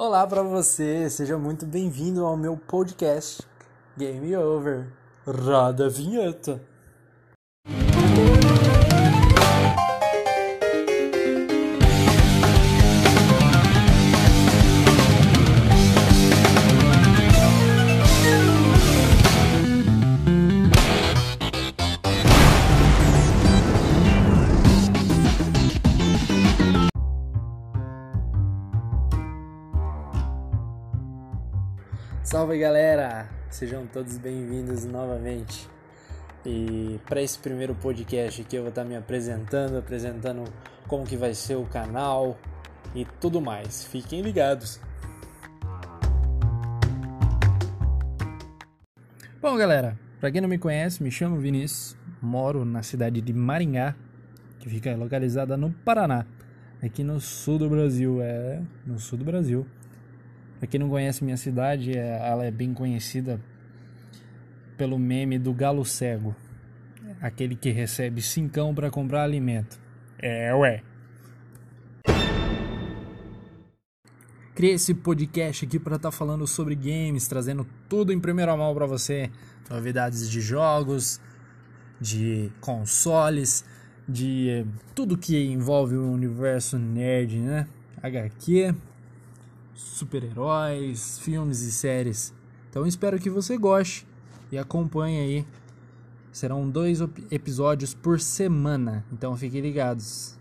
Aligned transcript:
Olá 0.00 0.24
para 0.28 0.44
você, 0.44 1.10
seja 1.10 1.36
muito 1.36 1.66
bem-vindo 1.66 2.24
ao 2.24 2.36
meu 2.36 2.56
podcast 2.56 3.42
Game 3.96 4.36
Over. 4.36 4.86
Roda 5.26 5.86
a 5.86 5.88
vinheta. 5.88 6.62
Salve 32.30 32.58
galera, 32.58 33.26
sejam 33.48 33.86
todos 33.86 34.18
bem-vindos 34.18 34.84
novamente. 34.84 35.66
E 36.44 37.00
para 37.06 37.22
esse 37.22 37.38
primeiro 37.38 37.74
podcast 37.74 38.42
aqui 38.42 38.54
eu 38.54 38.60
vou 38.60 38.68
estar 38.68 38.84
me 38.84 38.94
apresentando, 38.94 39.78
apresentando 39.78 40.44
como 40.86 41.06
que 41.06 41.16
vai 41.16 41.32
ser 41.32 41.54
o 41.54 41.64
canal 41.64 42.38
e 42.94 43.06
tudo 43.18 43.40
mais. 43.40 43.82
Fiquem 43.84 44.20
ligados. 44.20 44.78
Bom, 49.40 49.56
galera, 49.56 49.98
para 50.20 50.30
quem 50.30 50.42
não 50.42 50.50
me 50.50 50.58
conhece, 50.58 51.02
me 51.02 51.10
chamo 51.10 51.38
Vinícius, 51.38 51.96
moro 52.20 52.62
na 52.62 52.82
cidade 52.82 53.22
de 53.22 53.32
Maringá, 53.32 53.96
que 54.58 54.68
fica 54.68 54.94
localizada 54.94 55.56
no 55.56 55.72
Paraná, 55.72 56.26
aqui 56.82 57.02
no 57.02 57.22
sul 57.22 57.58
do 57.58 57.70
Brasil, 57.70 58.20
é, 58.20 58.60
no 58.86 58.98
sul 58.98 59.16
do 59.16 59.24
Brasil. 59.24 59.66
Pra 60.58 60.66
quem 60.66 60.80
não 60.80 60.88
conhece 60.88 61.22
minha 61.22 61.36
cidade, 61.36 61.96
é, 61.96 62.18
ela 62.28 62.44
é 62.44 62.50
bem 62.50 62.74
conhecida 62.74 63.40
pelo 64.76 64.98
meme 64.98 65.38
do 65.38 65.52
galo 65.52 65.84
cego. 65.84 66.34
Aquele 67.20 67.56
que 67.56 67.70
recebe 67.70 68.20
cincão 68.20 68.74
para 68.74 68.90
comprar 68.90 69.22
alimento. 69.22 69.80
É, 70.18 70.54
ué. 70.54 70.82
Criei 74.54 74.74
esse 74.74 74.92
podcast 74.92 75.64
aqui 75.64 75.78
para 75.78 75.96
estar 75.96 76.10
tá 76.10 76.16
falando 76.16 76.44
sobre 76.44 76.74
games, 76.74 77.28
trazendo 77.28 77.64
tudo 77.88 78.12
em 78.12 78.18
primeira 78.18 78.56
mão 78.56 78.74
para 78.74 78.86
você. 78.86 79.30
Novidades 79.70 80.28
de 80.28 80.40
jogos, 80.40 81.20
de 82.00 82.50
consoles, 82.60 83.64
de 84.08 84.66
tudo 84.94 85.16
que 85.16 85.36
envolve 85.44 85.94
o 85.96 86.10
universo 86.10 86.76
nerd, 86.76 87.38
né? 87.38 87.68
HQ, 88.02 88.74
super-heróis, 89.78 91.18
filmes 91.20 91.60
e 91.60 91.70
séries. 91.70 92.34
Então 92.68 92.86
espero 92.86 93.18
que 93.18 93.30
você 93.30 93.56
goste 93.56 94.06
e 94.50 94.58
acompanhe 94.58 95.20
aí. 95.20 95.46
Serão 96.32 96.68
dois 96.68 97.00
episódios 97.30 97.94
por 97.94 98.20
semana, 98.20 99.04
então 99.12 99.36
fiquem 99.36 99.60
ligados. 99.60 100.38